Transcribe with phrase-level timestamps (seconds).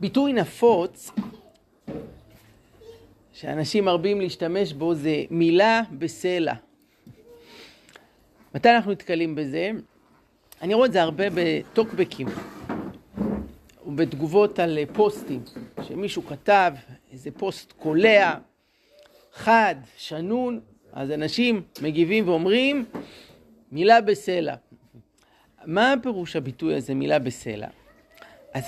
[0.00, 1.10] ביטוי נפוץ
[3.32, 6.54] שאנשים מרבים להשתמש בו זה מילה בסלע.
[8.54, 9.70] מתי אנחנו נתקלים בזה?
[10.62, 12.26] אני רואה את זה הרבה בטוקבקים
[13.86, 15.42] ובתגובות על פוסטים,
[15.82, 16.72] שמישהו כתב
[17.12, 18.34] איזה פוסט קולע,
[19.32, 20.60] חד, שנון,
[20.92, 22.84] אז אנשים מגיבים ואומרים
[23.72, 24.54] מילה בסלע.
[25.64, 27.68] מה פירוש הביטוי הזה, מילה בסלע?
[28.54, 28.64] אז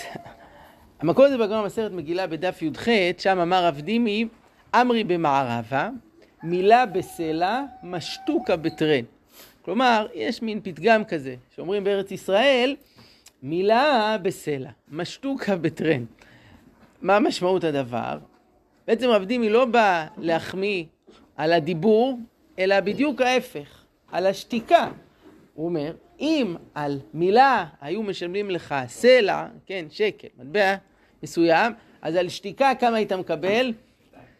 [1.01, 4.29] המקור הזה בגמרא מסרת מגילה בדף י"ח, שם אמר רב דימי,
[4.75, 5.89] אמרי במערבה,
[6.43, 9.05] מילה בסלע, משתוקה בטרן.
[9.63, 12.77] כלומר, יש מין פתגם כזה, שאומרים בארץ ישראל,
[13.43, 16.05] מילה בסלע, משתוקה בטרן.
[17.03, 18.19] מה משמעות הדבר?
[18.87, 20.85] בעצם רב דימי לא בא להחמיא
[21.37, 22.19] על הדיבור,
[22.59, 24.91] אלא בדיוק ההפך, על השתיקה.
[25.55, 30.77] הוא אומר, אם על מילה היו משלמים לך סלע, כן, שקל, מטבע
[31.23, 31.73] מסוים,
[32.03, 33.73] אז על שתיקה כמה היית מקבל?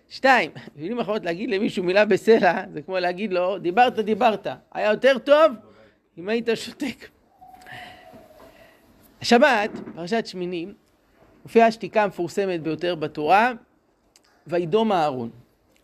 [0.09, 0.51] שתיים.
[0.77, 4.47] במילים אחרות, להגיד למישהו מילה בסלע, זה כמו להגיד לו, דיברת, דיברת.
[4.73, 5.53] היה יותר טוב
[6.19, 7.09] אם היית שותק.
[9.21, 10.75] השבת, פרשת שמינים,
[11.43, 13.53] מופיעה השתיקה המפורסמת ביותר בתורה,
[14.47, 15.31] וידום אהרון.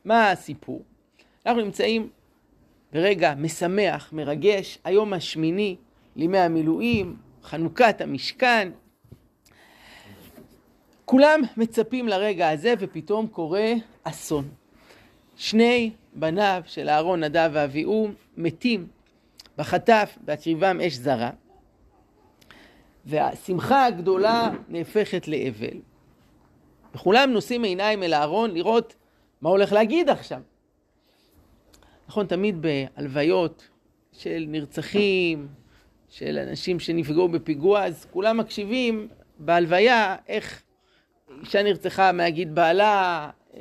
[0.05, 0.83] מה הסיפור?
[1.47, 2.09] אנחנו נמצאים
[2.93, 5.77] ברגע משמח, מרגש, היום השמיני
[6.17, 8.71] לימי המילואים, חנוכת המשכן.
[11.05, 14.49] כולם מצפים לרגע הזה ופתאום קורה אסון.
[15.37, 18.87] שני בניו של אהרון, נדב ואביהו, מתים
[19.59, 21.31] בחטף בהקריבם אש זרה,
[23.07, 25.79] והשמחה הגדולה נהפכת לאבל.
[26.95, 28.95] וכולם נושאים עיניים אל אהרון לראות
[29.41, 30.41] מה הולך להגיד עכשיו.
[32.09, 33.69] נכון, תמיד בהלוויות
[34.13, 35.49] של נרצחים,
[36.09, 40.63] של אנשים שנפגעו בפיגוע, אז כולם מקשיבים בהלוויה איך
[41.41, 43.61] אישה נרצחה מהגיד בעלה, אה,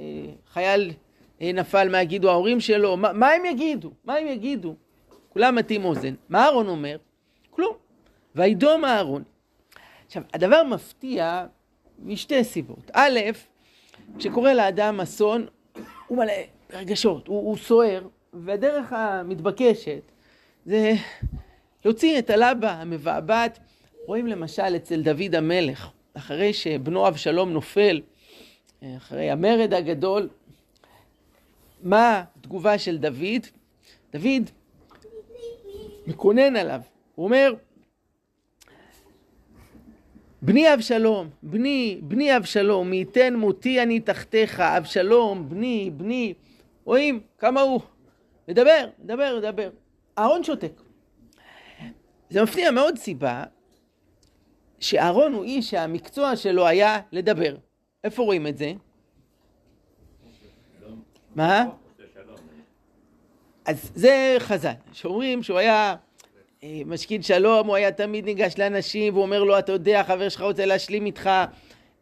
[0.53, 0.91] חייל
[1.41, 3.91] אה, נפל מהגידו ההורים שלו, מה, מה הם יגידו?
[4.05, 4.75] מה הם יגידו?
[5.30, 6.14] כולם מטים אוזן.
[6.30, 6.98] מה אהרון אומר?
[7.49, 7.73] כלום.
[8.36, 9.23] וידום אהרון.
[10.05, 11.45] עכשיו, הדבר מפתיע
[11.99, 12.92] משתי סיבות.
[12.93, 13.20] א',
[14.17, 15.45] כשקורה לאדם אסון,
[16.08, 16.33] הוא מלא
[16.73, 20.11] רגשות, הוא, הוא סוער, והדרך המתבקשת
[20.65, 20.93] זה
[21.86, 23.59] להוציא את הלבה המבעבעת.
[24.05, 28.01] רואים למשל אצל דוד המלך, אחרי שבנו אבשלום נופל,
[28.97, 30.29] אחרי המרד הגדול,
[31.83, 33.47] מה התגובה של דוד?
[34.13, 34.49] דוד
[36.07, 36.81] מקונן עליו,
[37.15, 37.53] הוא אומר,
[40.41, 46.33] בני אבשלום, בני, בני אבשלום, מי ייתן מותי אני תחתיך, אבשלום, בני, בני.
[46.85, 47.81] רואים כמה הוא
[48.47, 49.69] מדבר, מדבר, מדבר.
[50.17, 50.81] אהרון שותק.
[52.30, 53.43] זה מפתיע מאוד סיבה
[54.83, 57.55] שאהרון הוא איש שהמקצוע שלו היה לדבר.
[58.04, 58.73] איפה רואים את זה?
[61.36, 61.66] מה?
[63.66, 65.95] אז זה חז"ל, שאומרים שהוא היה
[66.64, 70.66] אה, משכין שלום, הוא היה תמיד ניגש לאנשים ואומר לו, אתה יודע, חבר שלך רוצה
[70.66, 71.30] להשלים איתך.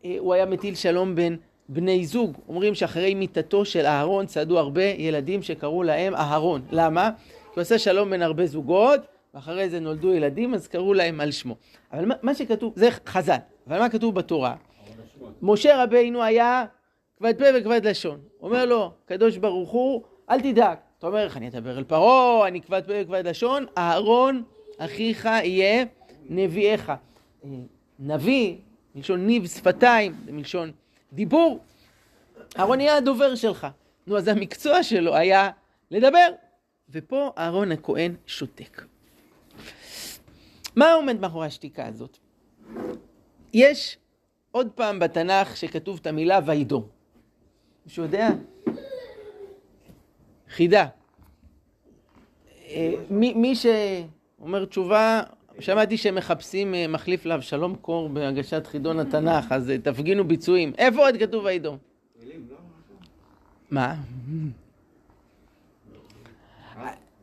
[0.05, 1.37] אה, הוא היה מטיל שלום בין
[1.69, 2.37] בני זוג.
[2.47, 6.61] אומרים שאחרי מיתתו של אהרון צעדו הרבה ילדים שקראו להם אהרון.
[6.71, 7.09] למה?
[7.19, 8.99] כי הוא עשה שלום בין הרבה זוגות,
[9.33, 11.55] ואחרי זה נולדו ילדים, אז קראו להם על שמו.
[11.91, 13.37] אבל מה, מה שכתוב, זה חז"ל,
[13.67, 14.55] אבל מה כתוב בתורה?
[15.41, 16.65] משה רבינו היה
[17.17, 18.19] כבד פה וכבד לשון.
[18.41, 20.77] אומר לו, קדוש ברוך הוא, אל תדאג.
[20.97, 24.43] אתה אומר, אני אדבר אל פרעה, אני כבד פה וכבד לשון, אהרון
[24.77, 25.85] אחיך יהיה
[26.29, 26.89] נביאך.
[26.89, 27.49] אה,
[27.99, 28.55] נביא,
[28.95, 30.71] מלשון ניב שפתיים, זה מלשון
[31.13, 31.59] דיבור.
[32.59, 33.67] אהרון יהיה הדובר שלך.
[34.07, 35.49] נו, אז המקצוע שלו היה
[35.91, 36.27] לדבר.
[36.89, 38.81] ופה אהרון הכהן שותק.
[40.75, 42.17] מה עומד מאחורי השתיקה הזאת?
[43.53, 43.97] יש
[44.51, 46.87] עוד פעם בתנ"ך שכתוב את המילה וידום.
[47.85, 48.29] מישהו יודע?
[50.49, 50.87] חידה.
[52.67, 55.21] אה, מי, מי שאומר תשובה,
[55.59, 60.73] שמעתי שהם מחפשים אה, מחליף לאבשלום קור בהגשת חידון התנ"ך, אז אה, תפגינו ביצועים.
[60.77, 61.77] איפה עוד כתוב וידום?
[63.71, 63.95] מה?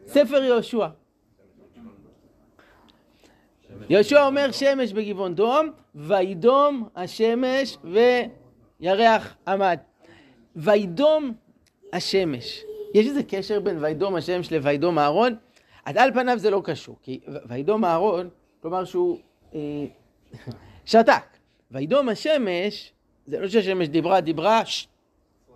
[0.07, 0.87] ספר יהושע.
[3.91, 7.79] יהושע אומר שמש בגבעון דום, וידום השמש
[8.81, 9.79] וירח עמד.
[10.57, 11.33] וידום
[11.93, 12.65] השמש.
[12.95, 15.37] יש איזה קשר בין וידום השמש לוידום אהרון?
[15.87, 18.29] אז על פניו זה לא קשור, כי וידום אהרון,
[18.63, 19.19] כלומר שהוא
[19.55, 19.61] אה,
[20.87, 21.25] שתק.
[21.71, 22.93] וידום השמש,
[23.27, 24.89] זה לא שהשמש דיברה, דיברה, ש...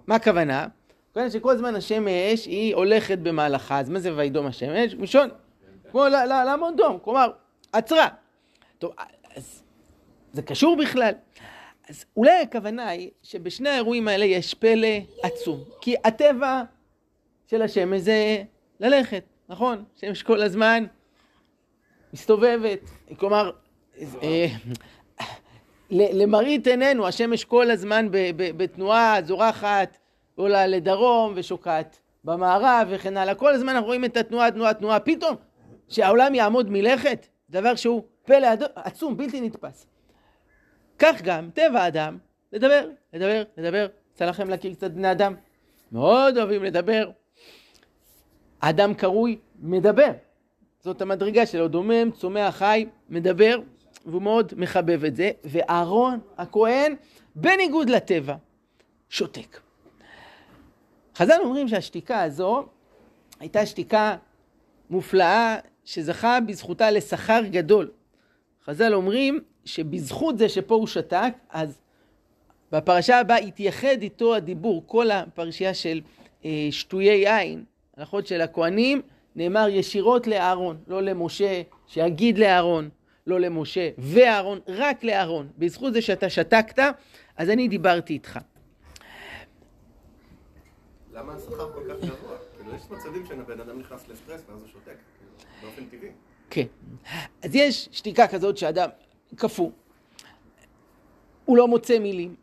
[0.06, 0.66] מה הכוונה?
[1.10, 4.94] הכוונה שכל הזמן השמש היא הולכת במהלכה, אז מה זה וידום השמש?
[5.00, 5.28] ראשון,
[5.90, 6.04] כמו
[6.46, 7.30] לעמוד דום, כלומר,
[7.72, 8.08] עצרה.
[8.82, 8.92] טוב,
[9.34, 9.62] אז
[10.32, 11.12] זה קשור בכלל.
[11.88, 14.88] אז אולי הכוונה היא שבשני האירועים האלה יש פלא
[15.22, 15.60] עצום.
[15.80, 16.62] כי הטבע
[17.46, 18.42] של השמש זה
[18.80, 19.84] ללכת, נכון?
[19.96, 20.84] שמש כל הזמן
[22.12, 22.78] מסתובבת.
[23.16, 23.50] כלומר,
[24.22, 24.46] אה,
[25.90, 29.98] למראית עינינו, השמש כל הזמן בתנועה זורחת,
[30.34, 33.34] עולה לדרום ושוקעת במערב וכן הלאה.
[33.34, 35.00] כל הזמן אנחנו רואים את התנועה, תנועה, תנועה.
[35.00, 35.36] פתאום,
[35.88, 39.86] שהעולם יעמוד מלכת, דבר שהוא פלא עצום, בלתי נתפס.
[40.98, 42.18] כך גם טבע האדם,
[42.52, 43.86] לדבר, לדבר, לדבר.
[44.14, 45.34] יצא לכם להכיר קצת בני אדם?
[45.92, 47.10] מאוד אוהבים לדבר.
[48.62, 50.12] האדם קרוי מדבר.
[50.80, 53.58] זאת המדרגה שלו, דומם, צומח, חי, מדבר,
[54.06, 55.30] והוא מאוד מחבב את זה.
[55.44, 56.94] ואהרון הכהן,
[57.34, 58.34] בניגוד לטבע,
[59.08, 59.60] שותק.
[61.16, 62.66] חז"ל אומרים שהשתיקה הזו
[63.40, 64.16] הייתה שתיקה
[64.90, 67.90] מופלאה שזכה בזכותה לשכר גדול.
[68.66, 71.80] חז"ל אומרים שבזכות זה שפה הוא שתק, אז
[72.72, 76.00] בפרשה הבאה התייחד איתו הדיבור, כל הפרשייה של
[76.44, 77.64] אה, שטויי יין,
[77.96, 79.02] הלכות של הכוהנים,
[79.36, 82.88] נאמר ישירות לאהרון, לא למשה, שיגיד לאהרון,
[83.26, 85.48] לא למשה ואהרון, רק לאהרון.
[85.58, 86.82] בזכות זה שאתה שתקת,
[87.36, 88.38] אז אני דיברתי איתך.
[91.12, 92.36] למה השכר כל כך גבוה?
[92.56, 95.32] כאילו, יש מצבים שבן אדם נכנס לסטרס ואז הוא שותק, כאילו,
[95.62, 96.10] באופן טבעי.
[96.52, 96.66] כן.
[97.42, 98.88] אז יש שתיקה כזאת שאדם
[99.36, 99.70] קפוא,
[101.44, 102.34] הוא לא מוצא מילים,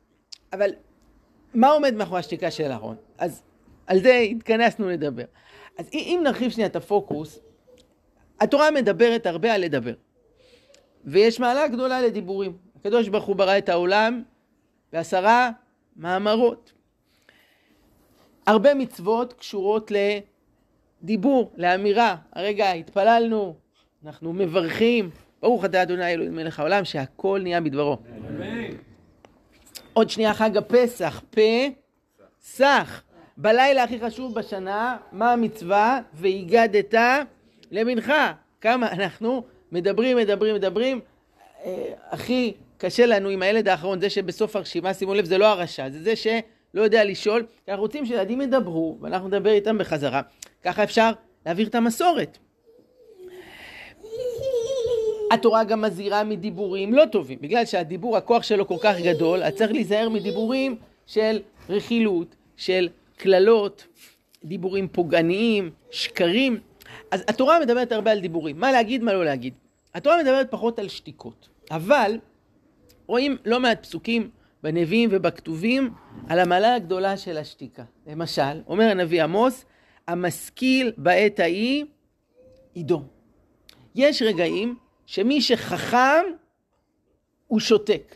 [0.54, 0.70] אבל
[1.54, 2.96] מה עומד מאחורי השתיקה של אהרון?
[3.18, 3.42] אז
[3.88, 5.24] על זה התכנסנו לדבר.
[5.78, 7.40] אז אם נרחיב שנייה את הפוקוס,
[8.40, 9.94] התורה מדברת הרבה על לדבר.
[11.06, 12.58] ויש מעלה גדולה לדיבורים.
[12.80, 14.24] הקדוש ברוך הוא ברא את העולם
[14.94, 15.52] בעשרה
[15.96, 16.74] מאמרות.
[18.46, 19.92] הרבה מצוות קשורות
[21.02, 22.16] לדיבור, לאמירה.
[22.34, 23.56] הרגע התפללנו,
[24.06, 25.10] אנחנו מברכים,
[25.42, 27.98] ברוך אתה אדוני אלוהים מלך העולם, שהכל נהיה בדברו.
[29.94, 33.04] עוד שנייה חג הפסח, פסח.
[33.38, 36.00] בלילה הכי חשוב בשנה, מה המצווה?
[36.14, 36.94] והגדת
[37.72, 38.34] למנחה.
[38.62, 41.00] כמה אנחנו מדברים, מדברים, מדברים.
[41.66, 45.90] אה, הכי קשה לנו עם הילד האחרון, זה שבסוף הרשימה, שימו לב, זה לא הרשע,
[45.90, 47.46] זה זה שלא יודע לשאול.
[47.68, 50.22] אנחנו רוצים שילדים ידברו, ואנחנו נדבר איתם בחזרה.
[50.64, 51.12] ככה אפשר
[51.46, 52.38] להעביר את המסורת.
[55.32, 59.72] התורה גם מזהירה מדיבורים לא טובים, בגלל שהדיבור, הכוח שלו כל כך גדול, אז צריך
[59.72, 61.40] להיזהר מדיבורים של
[61.70, 63.88] רכילות, של קללות,
[64.44, 66.60] דיבורים פוגעניים, שקרים.
[67.12, 69.54] אז התורה מדברת הרבה על דיבורים, מה להגיד, מה לא להגיד.
[69.96, 72.18] התורה מדברת פחות על שתיקות, אבל
[73.08, 74.30] רואים לא מעט פסוקים
[74.64, 75.94] בנביאים ובכתובים
[76.30, 77.84] על המעלה הגדולה של השתיקה.
[78.08, 79.66] למשל, אומר הנביא עמוס,
[80.08, 81.86] המשכיל בעת ההיא
[82.74, 83.02] עידו.
[83.96, 84.76] יש רגעים
[85.10, 86.26] שמי שחכם
[87.48, 88.16] הוא שותק.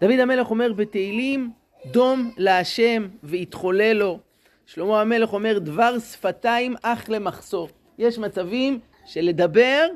[0.00, 1.50] דוד המלך אומר בתהילים,
[1.86, 4.18] דום להשם ויתחולל לו.
[4.66, 7.68] שלמה המלך אומר, דבר שפתיים אך למחסור.
[7.98, 9.86] יש מצבים שלדבר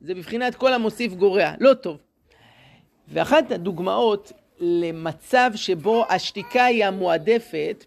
[0.00, 1.98] זה בבחינת כל המוסיף גורע, לא טוב.
[3.08, 7.84] ואחת הדוגמאות למצב שבו השתיקה היא המועדפת,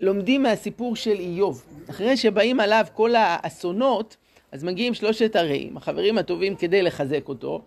[0.00, 1.64] לומדים מהסיפור של איוב.
[1.90, 4.16] אחרי שבאים עליו כל האסונות,
[4.54, 7.62] אז מגיעים שלושת הרעים, החברים הטובים כדי לחזק אותו,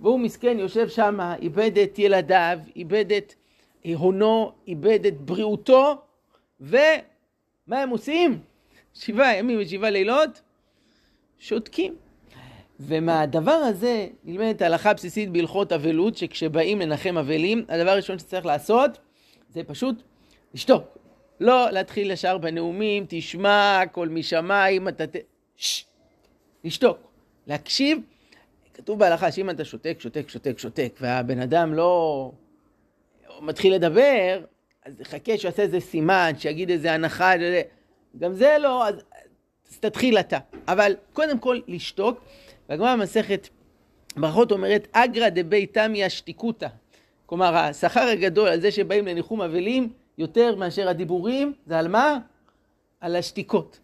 [0.00, 3.34] והוא מסכן, יושב שם, איבד את ילדיו, איבד את
[3.94, 6.02] הונו, איבד את בריאותו,
[6.60, 6.76] ומה
[7.68, 8.38] הם עושים?
[8.94, 10.40] שבעה ימים ושבעה לילות,
[11.38, 11.96] שותקים.
[12.80, 18.98] ומהדבר הזה נלמדת הלכה בסיסית בהלכות אבלות, שכשבאים לנחם אבלים, הדבר הראשון שצריך לעשות
[19.50, 20.02] זה פשוט
[20.54, 20.82] לשתוק.
[21.40, 25.16] לא להתחיל ישר בנאומים, תשמע, קול משמיים, אתה ת...
[25.56, 25.95] ששש.
[26.66, 26.98] לשתוק,
[27.46, 27.98] להקשיב.
[28.74, 32.32] כתוב בהלכה שאם אתה שותק, שותק, שותק, שותק, והבן אדם לא
[33.40, 34.40] מתחיל לדבר,
[34.84, 37.32] אז חכה שיעשה איזה סימן, שיגיד איזה הנחה,
[38.18, 38.94] גם זה לא, אז,
[39.70, 40.38] אז תתחיל אתה.
[40.68, 42.20] אבל קודם כל לשתוק,
[42.68, 43.48] והגמרא במסכת
[44.16, 46.68] ברכות אומרת, אגרא דבי תמי השתיקותא.
[47.26, 52.18] כלומר, השכר הגדול על זה שבאים לניחום אבלים, יותר מאשר הדיבורים, זה על מה?
[53.00, 53.78] על השתיקות.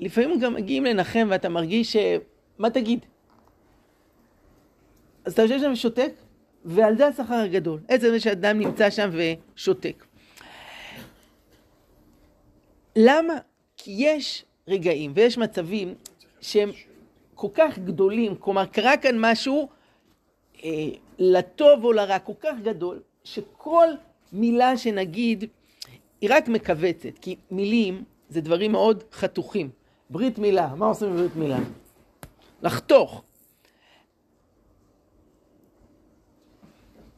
[0.00, 1.96] לפעמים גם מגיעים לנחם ואתה מרגיש ש...
[2.58, 3.06] מה תגיד?
[5.24, 6.12] אז אתה יושב שם ושותק,
[6.64, 7.80] ועל זה השכר הגדול.
[7.88, 10.06] עצם זה שאדם נמצא שם ושותק.
[12.96, 13.34] למה?
[13.76, 15.94] כי יש רגעים ויש מצבים
[16.40, 16.70] שהם
[17.34, 19.68] כל כך גדולים, כלומר קרה כאן משהו
[20.64, 20.70] אה,
[21.18, 23.88] לטוב או לרע כל כך גדול, שכל
[24.32, 25.44] מילה שנגיד
[26.20, 29.79] היא רק מכווצת, כי מילים זה דברים מאוד חתוכים.
[30.10, 31.58] ברית מילה, מה עושים בברית מילה?
[32.62, 33.22] לחתוך.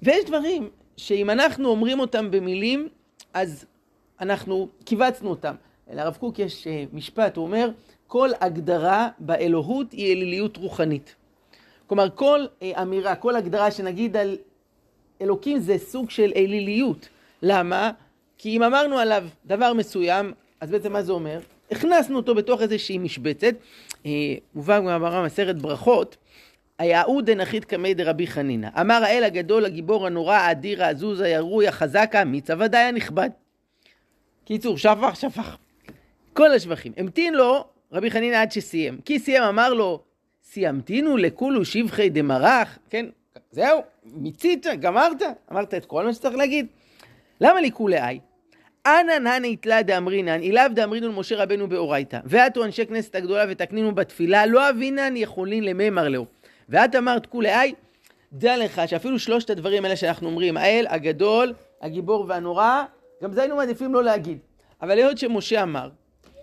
[0.02, 2.88] ויש דברים שאם אנחנו אומרים אותם במילים,
[3.34, 3.64] אז
[4.20, 5.54] אנחנו קיבצנו אותם.
[5.92, 7.70] לרב קוק יש אה, משפט, הוא אומר,
[8.06, 11.14] כל הגדרה באלוהות היא אליליות רוחנית.
[11.86, 14.36] כלומר, כל אה, אמירה, כל הגדרה שנגיד על
[15.20, 17.08] אלוקים זה סוג של אליליות.
[17.42, 17.90] למה?
[18.38, 21.40] כי אם אמרנו עליו דבר מסוים, אז בעצם מה זה אומר?
[21.72, 23.54] הכנסנו אותו בתוך איזושהי משבצת.
[24.06, 24.10] אה,
[24.54, 26.16] מובא במאמר מסרת ברכות,
[26.78, 28.68] היהוד דנחית קמי דרבי חנינא.
[28.80, 33.30] אמר האל הגדול, הגיבור הנורא, האדיר, העזוז, הירוי, החזק, האמיץ, הוודאי הנכבד.
[34.44, 35.56] קיצור, שפך, שפך.
[36.32, 36.92] כל השבחים.
[36.96, 39.00] המתין לו רבי חנינא עד שסיים.
[39.04, 40.00] כי סיים אמר לו,
[40.44, 43.06] סיימתינו לכולו שבחי דמרח, כן,
[43.50, 46.66] זהו, מיצית, גמרת, אמרת את כל מה שצריך להגיד.
[47.40, 48.18] למה לי כולי
[48.86, 52.18] אנא נא נתלה דאמרינן, אילאו דאמרינון משה רבנו באורייתא.
[52.24, 56.26] ואתו אנשי כנסת הגדולה ותקנינו בתפילה, לא אבינן יכולין למימר לאו.
[56.68, 57.74] ואת אמרת כולי
[58.32, 62.84] דע לך שאפילו שלושת הדברים האלה שאנחנו אומרים, האל הגדול, הגיבור והנורא,
[63.22, 64.38] גם זה היינו מעדיפים לא להגיד.
[64.82, 65.88] אבל היות שמשה אמר,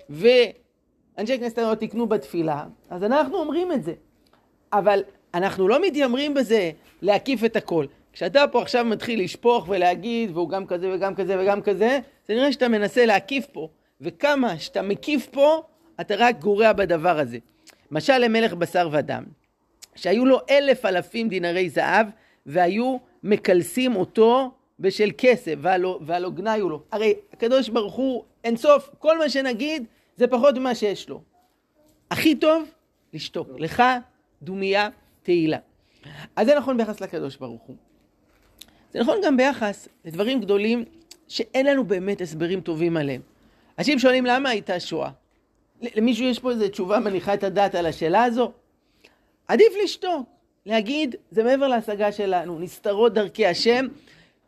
[0.10, 3.94] ואנשי כנסת הגדולה תקנו בתפילה, אז אנחנו אומרים את זה.
[4.74, 5.04] אבל
[5.34, 7.86] אנחנו לא מתיימרים בזה להקיף את הכל.
[8.14, 12.52] כשאתה פה עכשיו מתחיל לשפוך ולהגיד, והוא גם כזה וגם כזה וגם כזה, זה נראה
[12.52, 13.70] שאתה מנסה להקיף פה,
[14.02, 15.64] וכמה שאתה מקיף פה,
[16.02, 17.38] אתה רק גורע בדבר הזה.
[17.92, 19.24] משל למלך בשר ודם,
[19.96, 22.08] שהיו לו אלף אלפים דינרי זהב,
[22.46, 25.54] והיו מקלסים אותו בשל כסף,
[26.02, 26.82] והלא גנאיו לו.
[26.92, 29.86] הרי הקדוש ברוך הוא אין סוף, כל מה שנגיד
[30.18, 31.22] זה פחות ממה שיש לו.
[32.12, 32.70] הכי טוב,
[33.14, 33.48] לשתוק.
[33.58, 33.84] לך,
[34.42, 34.90] דומייה,
[35.24, 35.58] תהילה.
[36.36, 37.76] אז זה נכון ביחס לקדוש ברוך הוא.
[38.94, 40.86] זה נכון גם ביחס לדברים גדולים
[41.30, 43.22] שאין לנו באמת הסברים טובים עליהם.
[43.80, 45.10] אנשים שואלים למה הייתה שואה?
[45.96, 48.52] למישהו יש פה איזו תשובה מניחה את הדעת על השאלה הזו?
[49.48, 50.30] עדיף לשתוק,
[50.66, 53.88] להגיד, זה מעבר להשגה שלנו, נסתרות דרכי השם.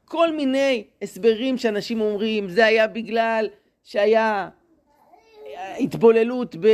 [0.06, 3.48] כל מיני הסברים שאנשים אומרים, זה היה בגלל
[3.84, 4.50] שהיה
[5.80, 6.66] התבוללות ב,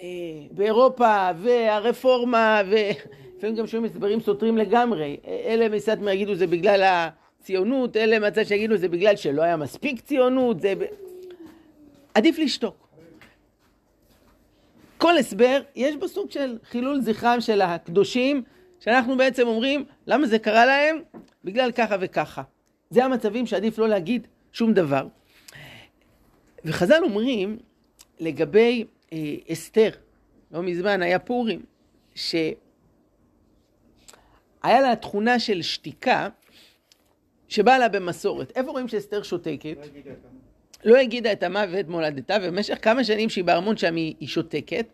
[0.00, 0.06] אה,
[0.50, 5.16] באירופה והרפורמה, ולפעמים גם שומעים הסברים סותרים לגמרי.
[5.26, 7.08] אלה מסתמר יגידו זה בגלל
[7.46, 10.74] הציונות, אלה מצד שיגידו זה בגלל שלא היה מספיק ציונות, זה...
[12.14, 12.88] עדיף לשתוק.
[14.98, 18.42] כל הסבר, יש בו סוג של חילול זכרם של הקדושים,
[18.80, 21.02] שאנחנו בעצם אומרים, למה זה קרה להם?
[21.44, 22.42] בגלל ככה וככה.
[22.90, 25.06] זה המצבים שעדיף לא להגיד שום דבר.
[26.64, 27.58] וחז"ל אומרים
[28.20, 29.90] לגבי אה, אסתר,
[30.50, 31.62] לא מזמן היה פורים,
[32.14, 32.54] שהיה
[34.64, 36.28] לה תכונה של שתיקה
[37.48, 38.52] שבאה לה במסורת.
[38.56, 39.76] איפה רואים שאסתר שותקת?
[40.84, 44.86] לא הגידה את עמה ואת מולדתה, ובמשך כמה שנים שהיא בארמון שם היא, היא שותקת.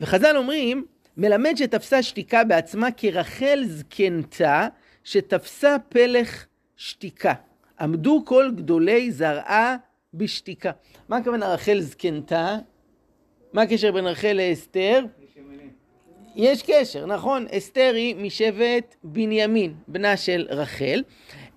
[0.00, 4.68] וחז"ל אומרים, מלמד שתפסה שתיקה בעצמה כרחל זקנתה,
[5.04, 7.34] שתפסה פלך שתיקה.
[7.80, 9.76] עמדו כל גדולי זרעה
[10.14, 10.70] בשתיקה.
[11.08, 12.56] מה הכוונה רחל זקנתה?
[13.52, 15.04] מה הקשר בין רחל לאסתר?
[16.36, 17.46] יש קשר, נכון.
[17.50, 21.02] אסתר היא משבט בנימין, בנה של רחל.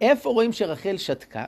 [0.01, 1.45] איפה רואים שרחל שתקה?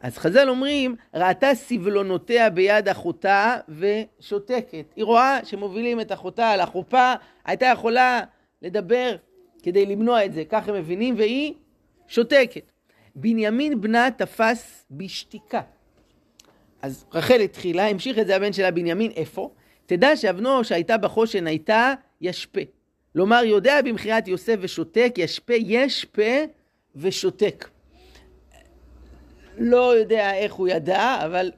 [0.00, 4.84] אז חז"ל אומרים, ראתה סבלונותיה ביד אחותה ושותקת.
[4.96, 7.12] היא רואה שמובילים את אחותה על החופה,
[7.44, 8.20] הייתה יכולה
[8.62, 9.16] לדבר
[9.62, 11.54] כדי למנוע את זה, כך הם מבינים, והיא
[12.08, 12.72] שותקת.
[13.14, 15.60] בנימין בנה תפס בשתיקה.
[16.82, 19.50] אז רחל התחילה, המשיך את זה הבן שלה בנימין, איפה?
[19.86, 22.60] תדע שאבנו שהייתה בחושן הייתה ישפה.
[23.14, 26.22] לומר, יודע במכירת יוסף ושותק, ישפה, יש פה
[26.96, 27.68] ושותק.
[29.58, 31.50] לא יודע איך הוא ידע, אבל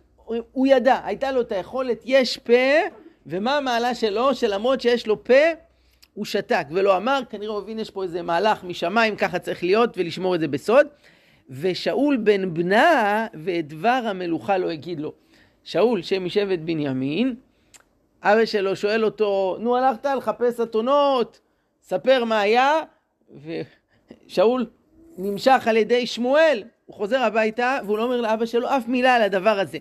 [0.53, 2.53] הוא ידע, הייתה לו את היכולת, יש פה,
[3.27, 4.35] ומה המעלה שלו?
[4.35, 5.35] שלמרות שיש לו פה,
[6.15, 9.99] הוא שתק ולא אמר, כנראה הוא הבין יש פה איזה מהלך משמיים, ככה צריך להיות
[9.99, 10.87] ולשמור את זה בסוד.
[11.51, 15.13] ושאול בן בנה ואת דבר המלוכה לא הגיד לו.
[15.65, 17.35] שאול, שם משבט בנימין,
[18.33, 21.41] אבא שלו שואל אותו, נו הלכת לחפש אתונות,
[21.83, 22.81] ספר מה היה,
[24.27, 24.67] ושאול
[25.19, 29.23] נמשך על ידי שמואל, הוא חוזר הביתה והוא לא אומר לאבא שלו אף מילה על
[29.23, 29.79] הדבר הזה.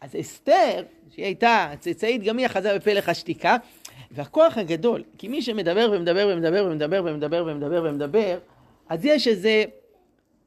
[0.00, 3.56] אז אסתר, שהיא הייתה צאצאית, גם היא אחזה בפלך השתיקה,
[4.10, 8.38] והכוח הגדול, כי מי שמדבר ומדבר ומדבר ומדבר ומדבר ומדבר ומדבר,
[8.88, 9.64] אז יש איזה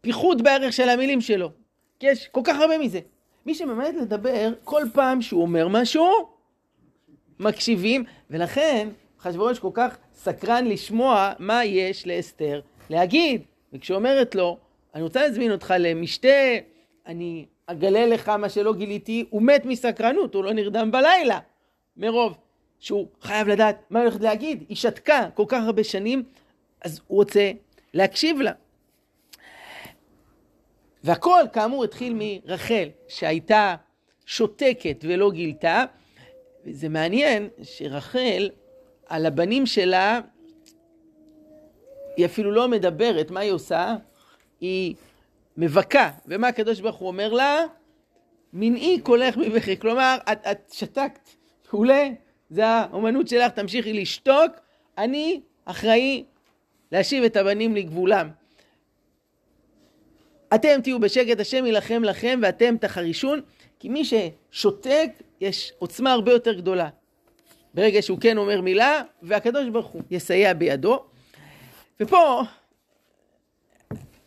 [0.01, 1.49] פיחות בערך של המילים שלו.
[1.99, 2.99] כי יש כל כך הרבה מזה.
[3.45, 6.36] מי שממד לדבר, כל פעם שהוא אומר משהו,
[7.39, 8.89] מקשיבים, ולכן
[9.19, 13.41] אחשוורוש כל כך סקרן לשמוע מה יש לאסתר להגיד.
[13.73, 14.57] וכשאומרת לו,
[14.95, 16.57] אני רוצה להזמין אותך למשתה,
[17.05, 21.39] אני אגלה לך מה שלא גיליתי, הוא מת מסקרנות, הוא לא נרדם בלילה,
[21.97, 22.37] מרוב
[22.79, 24.63] שהוא חייב לדעת מה הולכת להגיד.
[24.69, 26.23] היא שתקה כל כך הרבה שנים,
[26.81, 27.51] אז הוא רוצה
[27.93, 28.51] להקשיב לה.
[31.03, 33.75] והכל, כאמור, התחיל מרחל, שהייתה
[34.25, 35.83] שותקת ולא גילתה.
[36.67, 38.49] וזה מעניין שרחל,
[39.05, 40.19] על הבנים שלה,
[42.17, 43.95] היא אפילו לא מדברת, מה היא עושה?
[44.61, 44.95] היא
[45.57, 46.11] מבכה.
[46.25, 47.63] ומה הקדוש ברוך הוא אומר לה?
[48.53, 49.77] מנעי קולך מבכי.
[49.77, 51.29] כלומר, את, את שתקת,
[51.73, 52.09] מעולה,
[52.49, 54.51] זה האומנות שלך, תמשיכי לשתוק,
[54.97, 56.23] אני אחראי
[56.91, 58.29] להשיב את הבנים לגבולם.
[60.55, 63.41] אתם תהיו בשקט, השם יילחם לכם ואתם תחרישון,
[63.79, 65.09] כי מי ששותק,
[65.41, 66.89] יש עוצמה הרבה יותר גדולה.
[67.73, 70.99] ברגע שהוא כן אומר מילה, והקדוש ברוך הוא יסייע בידו.
[71.99, 72.41] ופה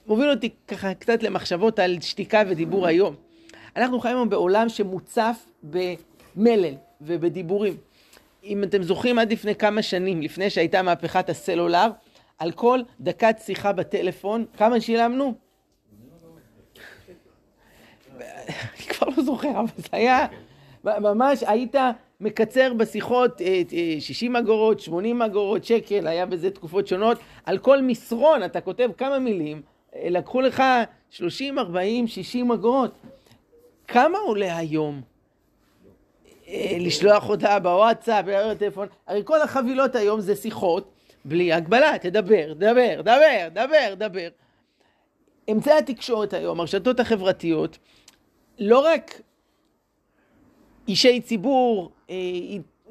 [0.07, 3.14] מוביל אותי ככה קצת למחשבות על שתיקה ודיבור היום.
[3.76, 7.76] אנחנו חיים היום בעולם שמוצף במלל ובדיבורים.
[8.45, 11.90] אם אתם זוכרים עד לפני כמה שנים, לפני שהייתה מהפכת הסלולר,
[12.38, 15.35] על כל דקת שיחה בטלפון, כמה שילמנו?
[18.88, 20.26] כבר לא זוכר, אבל זה היה
[20.84, 21.75] ממש, היית
[22.20, 23.40] מקצר בשיחות
[23.99, 27.18] 60 אה, אה, אגורות, 80 אגורות, שקל, היה בזה תקופות שונות.
[27.44, 29.62] על כל מסרון אתה כותב כמה מילים,
[29.96, 30.62] אה, לקחו לך
[31.10, 32.92] 30, 40, 60 אגורות.
[33.88, 35.00] כמה עולה היום
[36.78, 38.88] לשלוח הודעה בוואטסאפ, בטלפון?
[39.06, 40.90] הרי כל החבילות היום זה שיחות
[41.25, 44.28] בלי הגבלה, תדבר, דבר, דבר, דבר, דבר.
[45.50, 47.78] אמצעי התקשורת היום, הרשתות החברתיות,
[48.58, 49.20] לא רק
[50.90, 52.16] אישי ציבור, אה,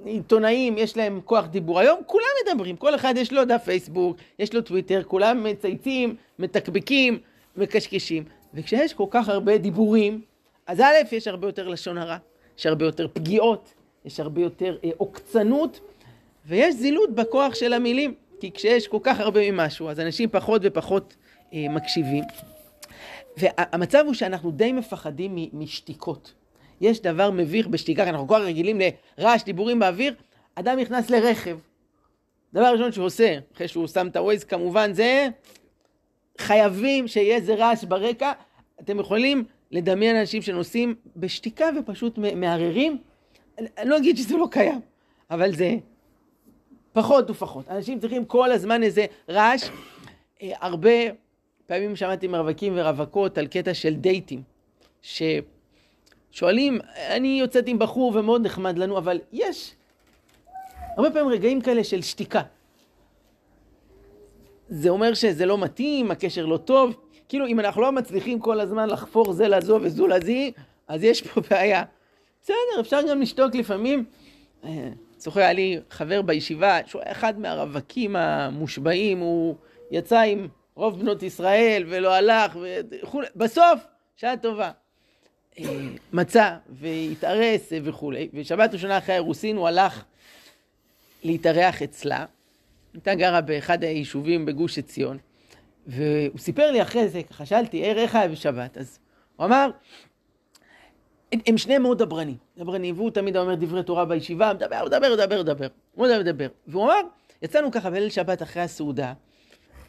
[0.06, 1.79] עיתונאים, יש להם כוח דיבור.
[1.79, 7.20] היום כולם מדברים, כל אחד יש לו דף פייסבוק, יש לו טוויטר, כולם מצייצים, מתקבקים,
[7.58, 8.24] מקשקשים.
[8.53, 10.22] וכשיש כל כך הרבה דיבורים,
[10.68, 12.18] אז א', יש הרבה יותר לשון הרע,
[12.58, 13.74] יש הרבה יותר פגיעות,
[14.06, 15.79] יש הרבה יותר אה, עוקצנות,
[16.46, 18.13] ויש זילות בכוח של המילים.
[18.39, 21.15] כי כשיש כל כך הרבה ממשהו, אז אנשים פחות ופחות
[21.53, 22.24] אה, מקשיבים.
[23.38, 26.33] והמצב הוא שאנחנו די מפחדים משתיקות.
[26.81, 28.81] יש דבר מביך בשתיקה, אנחנו כל כך רגילים
[29.18, 30.15] לרעש דיבורים באוויר,
[30.55, 31.57] אדם נכנס לרכב.
[32.53, 35.27] דבר ראשון שהוא עושה, אחרי שהוא שם את הווייז כמובן, זה
[36.37, 38.31] חייבים שיהיה איזה רעש ברקע.
[38.79, 42.98] אתם יכולים לדמיין אנשים שנוסעים בשתיקה ופשוט מערערים.
[43.59, 44.79] אני לא אגיד שזה לא קיים,
[45.31, 45.75] אבל זה
[46.94, 47.70] פחות ופחות.
[47.70, 49.70] אנשים צריכים כל הזמן איזה רעש.
[50.42, 50.92] אה, הרבה
[51.68, 54.42] פעמים שמעתי מרווקים ורווקות על קטע של דייטים,
[56.31, 59.75] ששואלים, אני יוצאת עם בחור ומאוד נחמד לנו, אבל יש
[60.98, 62.42] הרבה פעמים רגעים כאלה של שתיקה.
[64.70, 66.96] זה אומר שזה לא מתאים, הקשר לא טוב.
[67.29, 70.51] כאילו, אם אנחנו לא מצליחים כל הזמן לחפור זה לזו וזו לזי,
[70.87, 71.83] אז יש פה בעיה.
[72.42, 74.05] בסדר, אפשר גם לשתוק לפעמים.
[74.63, 79.55] אה, זוכר, היה לי חבר בישיבה, שהוא היה אחד מהרווקים המושבעים, הוא
[79.92, 82.57] יצא עם רוב בנות ישראל ולא הלך
[83.01, 83.27] וכולי.
[83.35, 83.79] בסוף,
[84.15, 84.72] שעה טובה.
[85.59, 90.03] אה, מצא והתארס וכולי, ושבת ראשונה אחרי האירוסין הוא הלך
[91.24, 92.25] להתארח אצלה.
[92.94, 95.18] הייתה גרה באחד היישובים בגוש עציון,
[95.88, 98.77] והוא סיפר לי אחרי זה, ככה שאלתי, איך היה בשבת?
[98.77, 99.00] אז
[99.35, 99.70] הוא אמר,
[101.31, 105.68] הם שניהם מאוד דברנים, דברנים, והוא תמיד אומר דברי תורה בישיבה, מדבר, מדבר, מדבר, מדבר,
[105.98, 106.48] מדבר, מדבר.
[106.68, 107.01] והוא אמר,
[107.42, 109.14] יצאנו ככה בליל שבת אחרי הסעודה,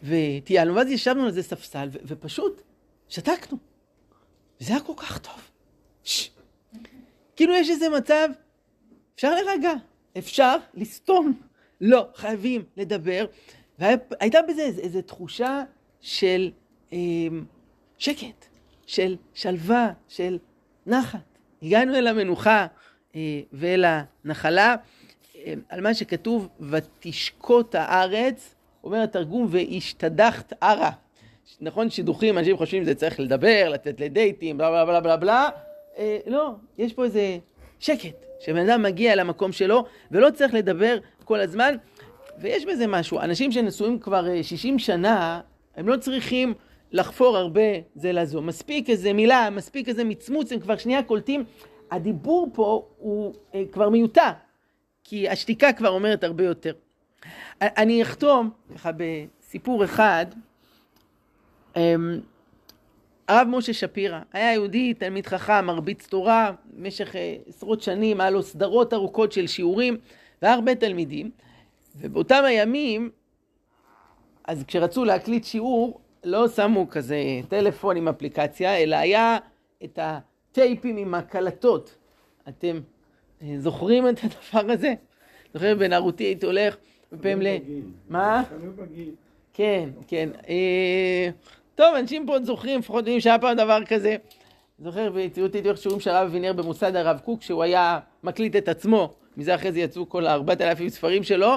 [0.02, 2.62] וטיילנו, ואז ישבנו על איזה ספסל, ו- ופשוט
[3.08, 3.58] שתקנו.
[4.60, 5.49] וזה היה כל כך טוב.
[7.36, 8.28] כאילו יש איזה מצב,
[9.14, 9.72] אפשר להירגע,
[10.18, 11.40] אפשר לסתום.
[11.80, 13.26] לא, חייבים לדבר.
[13.78, 15.62] והייתה בזה איזו תחושה
[16.00, 16.50] של
[16.92, 16.98] אה,
[17.98, 18.46] שקט,
[18.86, 20.38] של שלווה, של
[20.86, 21.38] נחת.
[21.62, 22.66] הגענו אל המנוחה
[23.16, 23.84] אה, ואל
[24.24, 24.76] הנחלה,
[25.36, 30.90] אה, על מה שכתוב, ותשקוט הארץ, אומר התרגום, והשתדחת ערה.
[31.60, 35.48] נכון, שידוכים, אנשים חושבים שזה צריך לדבר, לתת לדייטים, בלה בלה בלה בלה בלה.
[35.98, 37.38] אה, לא, יש פה איזה
[37.78, 41.74] שקט, שבן אדם מגיע למקום שלו, ולא צריך לדבר כל הזמן.
[42.40, 45.40] ויש בזה משהו, אנשים שנשואים כבר 60 שנה,
[45.76, 46.54] הם לא צריכים
[46.92, 47.60] לחפור הרבה
[47.94, 48.42] זה לזו.
[48.42, 51.44] מספיק איזה מילה, מספיק איזה מצמוץ, הם כבר שנייה קולטים.
[51.90, 54.30] הדיבור פה הוא אה, כבר מיותר,
[55.04, 56.72] כי השתיקה כבר אומרת הרבה יותר.
[57.60, 60.26] אני אחתום ככה בסיפור אחד.
[61.76, 61.94] אה,
[63.30, 68.42] הרב משה שפירא היה יהודי, תלמיד חכם, מרביץ תורה, במשך אה, עשרות שנים היה לו
[68.42, 69.96] סדרות ארוכות של שיעורים
[70.42, 71.30] והרבה תלמידים.
[71.96, 73.10] ובאותם הימים,
[74.44, 77.16] אז כשרצו להקליט שיעור, לא שמו כזה
[77.48, 79.38] טלפון עם אפליקציה, אלא היה
[79.84, 81.96] את הטייפים עם הקלטות.
[82.48, 82.80] אתם
[83.42, 84.94] אה, זוכרים את הדבר הזה?
[85.54, 86.76] זוכר בנערותי הייתי הולך
[87.12, 87.46] בפעמים ל...
[88.08, 88.42] מה?
[89.52, 90.28] כן, כן.
[91.74, 94.16] טוב, אנשים פה זוכרים, לפחות יודעים שהיה פעם דבר כזה.
[94.78, 99.14] זוכר, והציעו אותי איך שאומרים שהרב אבינר במוסד הרב קוק, שהוא היה מקליט את עצמו.
[99.36, 101.54] מזה אחרי זה יצאו כל הארבעת אלפים ספרים שלו,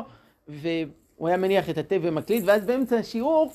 [0.47, 3.53] והוא היה מניח את התה ומקליט, ואז באמצע השיעור,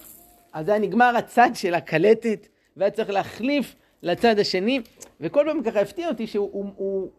[0.52, 4.80] אז היה נגמר הצד של הקלטת, והיה צריך להחליף לצד השני,
[5.20, 7.10] וכל פעם ככה הפתיע אותי שהוא הוא, הוא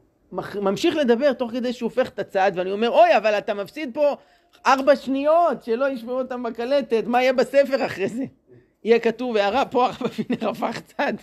[0.56, 4.16] ממשיך לדבר תוך כדי שהוא הופך את הצד, ואני אומר, אוי, אבל אתה מפסיד פה
[4.66, 8.24] ארבע שניות שלא ישמעו אותם בקלטת, מה יהיה בספר אחרי זה?
[8.84, 11.14] יהיה כתוב הערה, פה הרב אבינר הפך צד.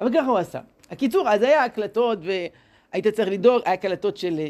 [0.00, 0.60] אבל ככה הוא עשה.
[0.90, 4.40] הקיצור, אז היה הקלטות, והיית צריך לדאוג, היה הקלטות של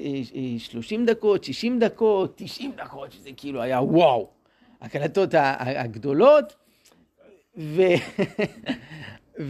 [0.59, 4.29] 30 אה, אה, דקות, 60 דקות, 90 דקות, שזה כאילו היה וואו.
[4.81, 6.55] הקלטות הגדולות,
[7.57, 7.83] ו...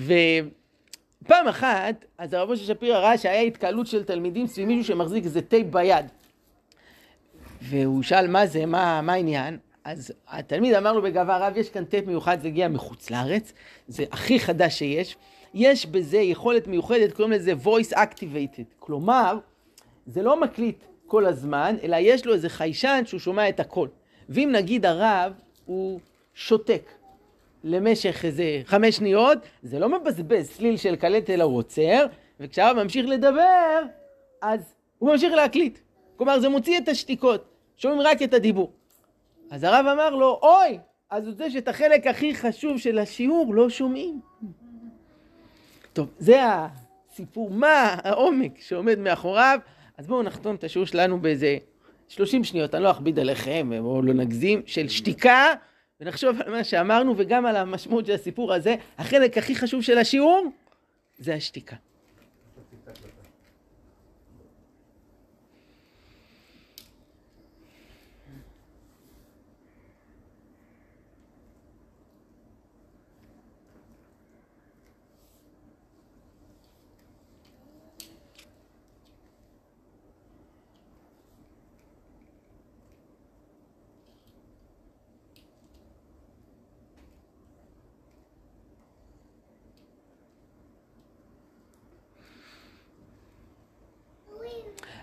[1.25, 5.42] ופעם אחת, אז הרב משה שפירא ראה שהיה התקהלות של תלמידים סביב מישהו שמחזיק איזה
[5.42, 6.07] טייפ ביד.
[7.62, 9.59] והוא שאל מה זה, מה, מה העניין?
[9.85, 13.53] אז התלמיד אמר לו בגאווה רב, יש כאן טייפ מיוחד, זה הגיע מחוץ לארץ,
[13.88, 15.16] זה הכי חדש שיש.
[15.55, 18.64] יש בזה יכולת מיוחדת, קוראים לזה voice activated.
[18.79, 19.38] כלומר,
[20.07, 23.88] זה לא מקליט כל הזמן, אלא יש לו איזה חיישן שהוא שומע את הכל.
[24.29, 25.33] ואם נגיד הרב
[25.66, 26.01] הוא
[26.35, 26.90] שותק
[27.64, 32.07] למשך איזה חמש שניות, זה לא מבזבז צליל של קלט אלא הוא עוצר,
[32.40, 33.83] וכשהרב ממשיך לדבר,
[34.42, 34.61] אז
[34.99, 35.79] הוא ממשיך להקליט.
[36.16, 37.45] כלומר, זה מוציא את השתיקות,
[37.77, 38.71] שומעים רק את הדיבור.
[39.53, 40.79] אז הרב אמר לו, אוי,
[41.11, 44.21] אז זה שאת החלק הכי חשוב של השיעור לא שומעים.
[45.93, 49.59] טוב, זה הסיפור, מה העומק שעומד מאחוריו.
[49.99, 51.59] אז בואו נחתום את השיעור שלנו באיזה
[52.09, 55.47] 30 שניות, אני לא אכביד עליכם, בואו לא נגזים, של שתיקה,
[56.01, 58.77] ונחשוב על מה שאמרנו וגם על המשמעות של הסיפור הזה.
[58.99, 60.47] החלק הכי חשוב של השיעור
[61.19, 61.77] זה השתיקה.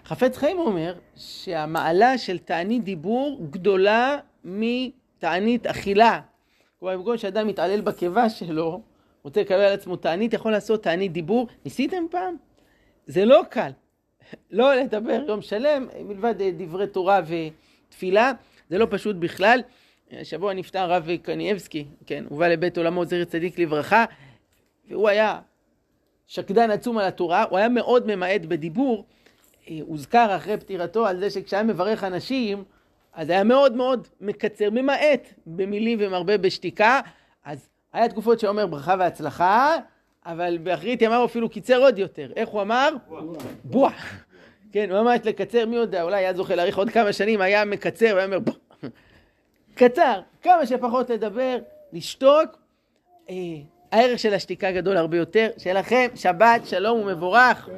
[0.10, 6.22] חפץ חיים אומר שהמעלה של תענית דיבור גדולה מתענית אכילה.
[6.80, 8.82] כלומר, במקום שאדם מתעלל בקיבה שלו,
[9.24, 11.48] רוצה לקבל על עצמו תענית, יכול לעשות תענית דיבור.
[11.66, 12.36] ניסיתם פעם?
[13.06, 13.72] זה לא קל.
[14.52, 17.22] לא לדבר יום שלם, מלבד דברי תורה
[17.90, 18.32] ותפילה,
[18.70, 19.62] זה לא פשוט בכלל.
[20.12, 24.06] השבוע נפטר הרב קניאבסקי, כן, הוא בא לבית עולמו זכר צדיק לברכה,
[24.88, 25.40] והוא היה
[26.28, 29.06] שקדן עצום על התורה, הוא היה מאוד ממעט בדיבור.
[29.88, 32.64] הוזכר אחרי פטירתו על זה שכשהיה מברך אנשים,
[33.14, 37.02] אז היה מאוד מאוד מקצר, ממעט במילים ומרבה בשתיקה,
[37.46, 39.76] אז היה תקופות שאומר ברכה והצלחה,
[40.26, 42.32] אבל באחרית ימיו אפילו קיצר עוד יותר.
[42.36, 42.90] איך הוא אמר?
[43.64, 43.92] בוע.
[44.72, 48.26] כן, ממש לקצר, מי יודע, אולי היה זוכה להאריך עוד כמה שנים, היה מקצר והיה
[48.26, 48.54] אומר בוא.
[49.76, 51.58] קצר, כמה שפחות לדבר,
[51.94, 52.58] לשתוק.
[53.30, 53.36] אה,
[53.92, 55.50] הערך של השתיקה גדול הרבה יותר.
[55.58, 57.70] שיהיה לכם שבת שלום ומבורך.